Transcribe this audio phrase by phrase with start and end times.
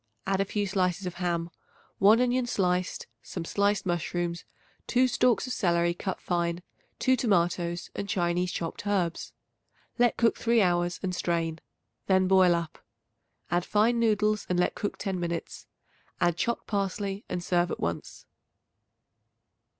[0.25, 1.51] Add a few slices of ham,
[1.99, 4.45] 1 onion sliced, some sliced mushrooms,
[4.87, 6.63] 2 stalks of celery cut fine,
[6.97, 9.31] 2 tomatoes and Chinese chopped herbs.
[9.99, 11.59] Let cook three hours and strain;
[12.07, 12.83] then boil up;
[13.51, 15.67] add fine noodles and let cook ten minutes.
[16.19, 18.25] Add chopped parsley and serve at once.